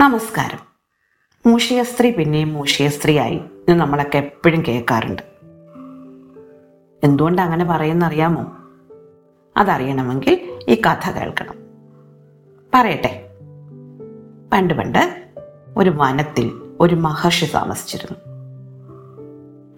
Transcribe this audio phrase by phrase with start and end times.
[0.00, 0.58] നമസ്കാരം.
[1.46, 5.22] മൂഷിയ സ്ത്രീ പിന്നെയും മൂഷിയ സ്ത്രീയായി എന്ന് നമ്മളൊക്കെ എപ്പോഴും കേൾക്കാറുണ്ട്.
[7.04, 8.56] എന്തുകൊണ്ട് അങ്ങനെ പറയുന്നറിയാമോ?
[9.56, 11.54] അതറിയണമെങ്കിൽ ഈ കഥ കേൾക്കണം.
[12.74, 13.26] പറയട്ടെ.
[14.52, 15.24] പണ്ട് പണ്ട്
[15.76, 18.18] ഒരു വനത്തിൽ ഒരു മഹർഷി താമസിച്ചിരുന്നു.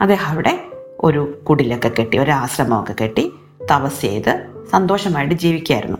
[0.00, 3.32] അദ്ദേഹം അവിടെ ഒരു കുടിലൊക്കെ കെട്ടി ഒരു ആശ്രമമൊക്കെ കെട്ടി
[3.70, 5.98] തപസ് ചെയ്ത് സന്തോഷമായിട്ട് ജീവിക്കായിരുന്നു.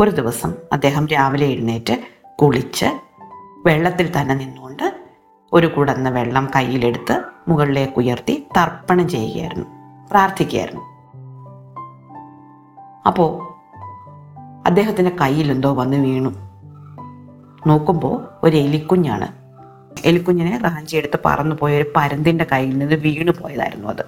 [0.00, 2.86] ഒരു ദിവസം അദ്ദേഹം രാവിലെ എഴുന്നേറ്റ് കുളിച്ച്
[3.66, 5.00] വെള്ളത്തിൽ തന്നെ നിന്നുകൊണ്ട്
[5.52, 9.66] ഒരു കുടന്ന വെള്ളം കയ്യിലെടുത്ത് മുകളിലേക്ക് ഉയർത്തി തർപ്പണം ചെയ്യുകയായിരുന്നു
[10.10, 10.80] പ്രാർത്ഥിക്കുകയായിരുന്നു.
[13.06, 13.48] അപ്പോൾ
[14.66, 16.28] അദ്ദേഹത്തിന്റെ കയ്യിൽ എന്തോ വന്ന് വീണു.
[17.66, 19.28] നോക്കുമ്പോൾ ഒരു എലിക്കുഞ്ഞാണ്.
[20.04, 24.04] എലിക്കുഞ്ഞിനെ റാഞ്ചി എടുത്ത് പറന്നു പോയ ഒരു പരന്തിന്റെ കയ്യിൽ നിന്ന് വീണു പോയതായിരുന്നു അത്.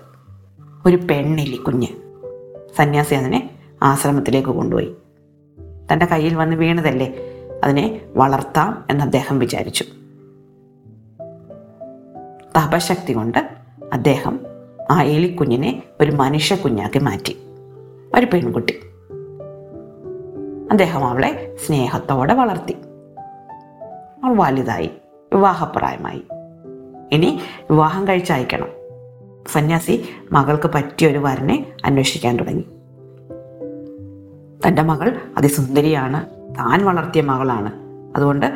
[0.86, 1.86] ഒരു പെണ്ണെലിക്കുഞ്ഞ്
[2.78, 3.50] സന്യാസി അതിനെ
[3.82, 4.94] ആശ്രമത്തിലേക്ക് കൊണ്ടുപോയി.
[5.92, 7.29] തന്റെ കയ്യിൽ വന്ന് വീണതല്ലേ?
[7.64, 9.84] അതിനെ വളർത്താം എന്ന് അദ്ദേഹം വിചാരിച്ചു.
[12.56, 13.48] തപശക്തി കൊണ്ട്
[13.92, 14.40] അദ്ദേഹം
[14.90, 17.36] ആ എലിക്കുഞ്ഞിനെ ഒരു മനുഷ്യ കുഞ്ഞാക്കി മാറ്റി.
[18.14, 18.80] ഒരു പെൺകുട്ടി.
[20.70, 22.76] അദ്ദേഹം അവളെ സ്നേഹത്തോടെ വളർത്തി.
[24.24, 24.90] അവൾ വലുതായി
[25.34, 26.22] വിവാഹപ്രായമായി.
[27.12, 28.68] ഇനി വിവാഹം കഴിച്ചയക്കണം.
[29.52, 32.64] സന്യാസി മകൾക്ക് പറ്റിയ ഒരു വരനെ അന്വേഷിക്കാൻ തുടങ്ങി.
[34.66, 36.39] തന്റെ മകൾ അതിസുന്ദരിയാണ്.
[36.58, 37.72] താൻ വളർത്തിയ മകളാണ്.
[38.16, 38.54] അതുകൊണ്ട്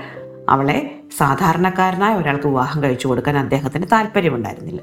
[0.48, 4.80] അവളെ സാധാരണക്കാരനായ ഒരാൾക്ക് വിവാഹം കഴിച്ചു കൊടുക്കാൻ അദ്ദേഹത്തിന് താല്പര്യമുണ്ടായിരുന്നില്ല.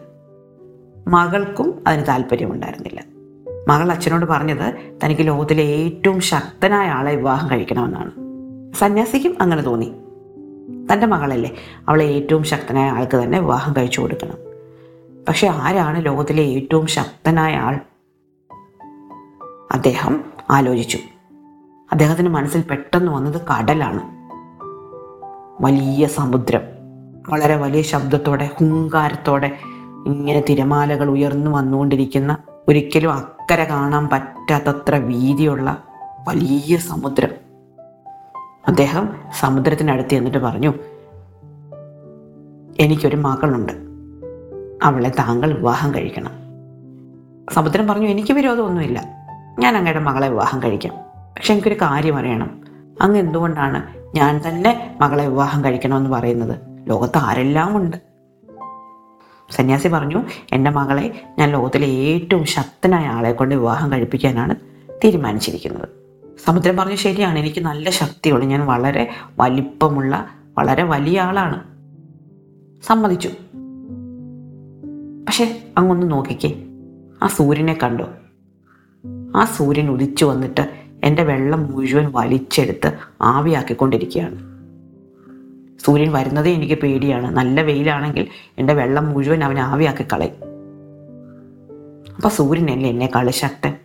[1.08, 3.03] മകൾക്കും അതിന് താല്പര്യമുണ്ടായിരുന്നില്ല.
[3.68, 8.12] മകൾ അച്ഛനോട് പറഞ്ഞത് തനിക്ക് ലോകത്തിലെ ഏറ്റവും ശക്തനായ ആളെ വിവാഹം കഴിക്കണമെന്നാണ്.
[8.73, 9.94] സന്യാസിക്കും അങ്ങനെ തോന്നി.
[10.94, 11.56] തന്റെ മകളല്ലേ
[11.90, 14.38] അവളെ ഏറ്റവും ശക്തനായ ആൾക്ക് തന്നെ വിവാഹം കഴിച്ചു കൊടുക്കണം.
[15.28, 17.80] പക്ഷെ ആരാണ് ലോകത്തിലെ ഏറ്റവും ശക്തനായ ആൾ?
[19.72, 20.98] അദ്ദേഹം ആലോചിച്ചു.
[21.92, 24.22] അദ്ദേഹത്തിന് മനസ്സിൽ പെട്ടെന്ന് വന്നത് കടലാണ്.
[25.63, 26.62] വലിയ സമുദ്രം.
[27.29, 29.57] വളരെ വലിയ ശബ്ദത്തോടെ ഹുങ്കാരത്തോടെ
[30.06, 32.38] ഇങ്ങനെ തിരമാലകൾ ഉയർന്നു വന്നുകൊണ്ടിരിക്കുന്ന
[32.68, 35.84] ഒരിക്കലും അക്കരെ കാണാൻ പറ്റാത്തത്ര വീതിയുള്ള
[36.28, 37.30] വലിയ സമുദ്രം.
[38.68, 39.09] അദ്ദേഹം
[39.40, 40.74] സമുദ്രത്തിനടുത്ത് എന്നിട്ട് പറഞ്ഞു
[42.80, 43.74] എനിക്കൊരു മകളുണ്ട്.
[44.84, 46.31] അവളെ താങ്കൾ വിവാഹം കഴിക്കണം.
[47.53, 49.06] സമുദ്രം പറഞ്ഞു എനിക്ക് വിരോധമൊന്നുമില്ല.
[49.59, 51.11] ഞാൻ അങ്ങയുടെ മകളെ വിവാഹം കഴിക്കാം.
[51.41, 52.62] പക്ഷെ എനിക്കൊരു കാര്യം അറിയണം.
[53.02, 53.84] അങ്ങ് എന്തുകൊണ്ടാണ്
[54.16, 56.59] ഞാൻ തന്നെ മകളെ വിവാഹം കഴിക്കണമെന്ന് പറയുന്നത്?
[56.90, 57.97] ലോകത്ത് ആരെല്ലാം ഉണ്ട്
[59.50, 64.56] സന്യാസി പറഞ്ഞു എന്റെ മകളെ ഞാൻ ലോകത്തിലെ ഏറ്റവും ശക്തനായ ആളെ കൊണ്ട് വിവാഹം കഴിപ്പിക്കാനാണ്
[65.03, 65.90] തീരുമാനിച്ചിരിക്കുന്നത്.
[66.46, 68.46] സമുദ്രം പറഞ്ഞു ശരിയാണ് എനിക്ക് നല്ല ശക്തിയുള്ളു.
[68.46, 69.09] ഞാൻ വളരെ
[69.40, 71.63] വലിപ്പമുള്ള വളരെ വലിയ ആളാണ്.
[72.88, 73.30] സമ്മതിച്ചു.
[75.28, 76.63] പക്ഷെ അങ്ങൊന്ന് നോക്കിക്കേ.
[77.24, 78.09] ആ സൂര്യനെ കണ്ടോ?
[79.35, 84.51] ആ സൂര്യൻ ഉദിച്ചു വന്നിട്ട് എന്റെ വെള്ളം മുഴുവൻ വലിച്ചെടുത്ത് ആവിയാക്കിക്കൊണ്ടിരിക്കുകയാണ്.
[85.85, 87.38] സൂര്യൻ വരുന്നതേ എനിക്ക് പേടിയാണ്.
[87.38, 90.51] നല്ല വെയിലാണെങ്കിൽ എന്റെ വെള്ളം മുഴുവൻ അവൻ ആവിയാക്കി കളയും.
[92.16, 93.75] അപ്പൊ സൂര്യനല്ലേ എന്നെ ശക്തൻ.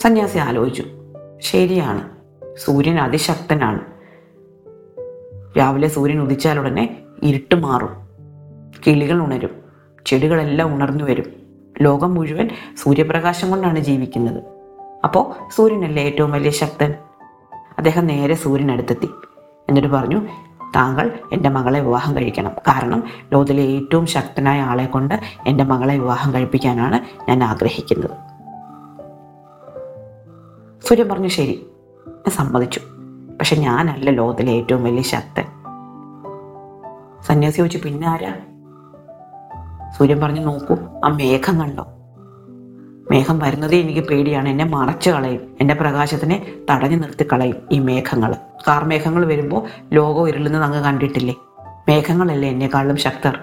[0.00, 0.84] സന്യാസി ആലോചിച്ചു.
[1.40, 2.10] ശരിയാണ്.
[2.64, 3.80] സൂര്യൻ അതിശക്തനാണ്.
[5.58, 7.90] രാവിലെ സൂര്യൻ ഉദിച്ചാലുടനെ ഇരുട്ട് മാറും.
[8.86, 9.50] കിളികൾ ഉണരും.
[10.06, 11.24] ചെടികളെല്ലാം ഉണർന്നു വരും.
[11.82, 12.48] ലോകം മുഴുവൻ
[12.82, 14.61] സൂര്യപ്രകാശം കൊണ്ടാണ് ജീവിക്കുന്നത്.
[15.04, 16.94] അപ്പോൾ സൂര്യനല്ലേ ഏറ്റവും വലിയ ശക്തൻ?
[17.78, 19.06] അദ്ദേഹം നേരെ സൂര്യനടുത്തെത്തി.
[19.68, 20.26] എന്നിട്ട് പറഞ്ഞു
[20.76, 22.50] താങ്കൾ എന്റെ മകളെ വിവാഹം കഴിക്കണം.
[22.68, 28.10] കാരണം ലോകത്തിലെ ഏറ്റവും ശക്തനായ ആളെ കൊണ്ട് എന്റെ മകളെ വിവാഹം കഴിപ്പിക്കാനാണ് ഞാൻ ആഗ്രഹിക്കുന്നത്.
[30.86, 31.66] സൂര്യൻ പറഞ്ഞു ശരി.
[32.08, 32.80] ഞാൻ സമ്മതിച്ചു.
[33.38, 35.44] പക്ഷെ ഞാനല്ല ലോകത്തിലെ ഏറ്റവും വലിയ ശക്തൻ.
[37.22, 38.34] സന്യാസി ചോദിച്ചു പിന്നെ ആരാ?
[39.98, 41.91] സൂര്യൻ പറഞ്ഞു നോക്കൂ ആ മേഘം കണ്ടോ?
[43.10, 44.48] മേഘം വരുന്നതേ എനിക്ക് പേടിയാണ്.
[44.48, 45.56] എന്നെ മറച്ചു കളയും.
[45.60, 48.34] എന്റെ പ്രകാശത്തിനെ തടഞ്ഞു നിർത്തി കളയും ഈ മേഘങ്ങൾ
[48.68, 51.34] കാർമേഘങ്ങൾ വരുമ്പോൾ ലോകം ഇരുളുന്നത് അങ്ങ് കണ്ടിട്ടില്ലേ?
[51.88, 53.38] മേഘങ്ങളല്ലേ എന്നെക്കാളും ശക്തർ.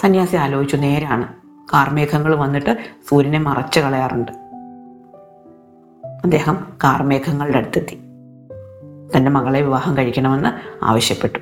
[0.00, 1.28] സന്യാസി ആലോചിച്ചു നേരാണ്.
[1.72, 2.78] കാർമേഘങ്ങൾ വന്നിട്ട്
[3.08, 4.32] സൂര്യനെ മറച്ചു കളയാറുണ്ട്.
[6.24, 7.94] അദ്ദേഹം കാർമേഘങ്ങളുടെ അടുത്തെത്തി.
[9.16, 11.38] തന്റെ മകളെ വിവാഹം കഴിക്കണമെന്ന് ആവശ്യപ്പെട്ടു.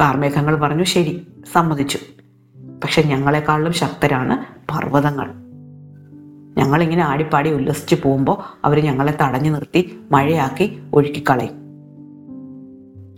[0.00, 1.98] കാർമേഘങ്ങൾ പറഞ്ഞു ശരി സമ്മതിച്ചു.
[2.82, 5.30] പക്ഷെ ഞങ്ങളെക്കാളും ശക്തരാണ് പർവതങ്ങൾ.
[6.60, 11.66] ഞങ്ങളിങ്ങനെ ആടിപ്പാടി ഉല്ലസിച്ച് പോകുമ്പോൾ അവർ ഞങ്ങളെ തടഞ്ഞു നിർത്തി മഴയാക്കി ഒഴുക്കിക്കളയും.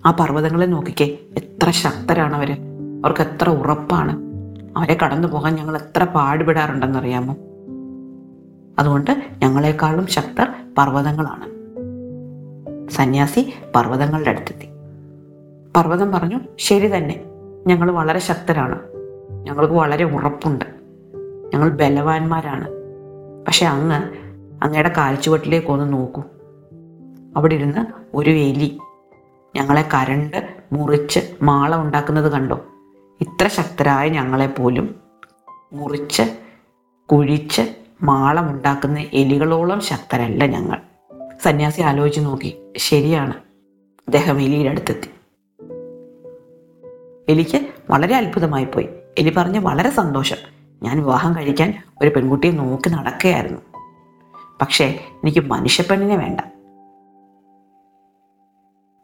[0.06, 1.04] ആ പർവതങ്ങളെ നോക്കിക്കേ
[1.36, 2.52] എത്ര ശക്തരാണ് അവർ
[3.04, 4.18] അവർക്ക് എത്ര ഉറപ്പാണ്.
[4.78, 7.36] അവരെ കടന്നു പോകാൻ ഞങ്ങൾ എത്ര പാടുപെടാറുണ്ടെന്നറിയാമോ?
[8.78, 11.58] അതുകൊണ്ട് ഞങ്ങളെക്കാളും ശക്തർ പർവതങ്ങളാണ്.
[12.90, 14.66] സന്യാസി പർവതങ്ങളുടെ അടുത്തെത്തി.
[15.76, 17.24] പർവതം പറഞ്ഞു ശരി തന്നെ
[17.66, 18.97] ഞങ്ങൾ വളരെ ശക്തരാണ്.
[19.44, 20.64] ഞങ്ങൾക്ക് വളരെ ഉറപ്പുണ്ട്.
[21.54, 22.68] ഞങ്ങൾ ബലവാന്മാരാണ്.
[23.46, 24.12] പക്ഷെ അങ്ങ്
[24.62, 26.22] അങ്ങയുടെ കാൽച്ചുവട്ടിലേക്ക് ഒന്ന് നോക്കൂ.
[27.36, 27.86] അവിടെ ഇരുന്ന്
[28.16, 28.78] ഒരു എലി
[29.56, 32.60] ഞങ്ങളെ കരണ്ട് മുറിച്ച് മാള ഉണ്ടാക്കുന്നത് കണ്ടോ?
[33.20, 34.94] ഇത്ര ശക്തരായ ഞങ്ങളെപ്പോലും
[35.72, 36.22] മുറിച്ച്
[37.12, 40.80] കുഴിച്ച് മാളമുണ്ടാക്കുന്ന എലികളോളം ശക്തരല്ല ഞങ്ങൾ.
[41.42, 42.72] സന്യാസി ആലോചിച്ച് നോക്കി.
[42.76, 43.32] ശരിയാണ്.
[44.00, 45.10] അദ്ദേഹം എലിയുടെ അടുത്തെത്തി.
[47.28, 48.88] എലിക്ക് വളരെ അത്ഭുതമായി പോയി.
[49.18, 50.36] എലി പറഞ്ഞ് വളരെ സന്തോഷം.
[50.82, 53.60] ഞാൻ വിവാഹം കഴിക്കാൻ ഒരു പെൺകുട്ടിയെ നോക്കി നടക്കുകയായിരുന്നു.
[54.60, 54.84] പക്ഷേ
[55.24, 56.40] എനിക്ക് മനുഷ്യപ്പെണ്ണിനെ വേണ്ട.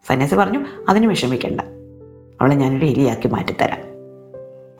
[0.08, 1.60] സന്യാസി പറഞ്ഞു അതിന് വിഷമിക്കേണ്ട.
[2.40, 3.78] അവളെ ഞാനൊരു എലിയാക്കി മാറ്റിത്തരാം.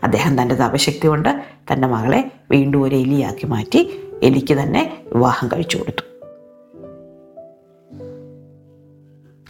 [0.03, 6.15] അദ്ദേഹം തന്റെ തപശക്തി കൊണ്ട് തന്റെ മകളെ വീണ്ടും ഒരു എലിയാക്കി മാറ്റി എലിക്ക് തന്നെ വിവാഹം കഴിച്ചു കൊടുത്തു.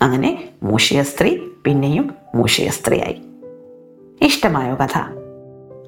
[0.04, 3.22] അങ്ങനെ മൂഷിയ സ്ത്രീ പിന്നെയും മൂഷിയ സ്ത്രീയായി.
[4.20, 5.23] ഇഷ്ടമായോ കഥ?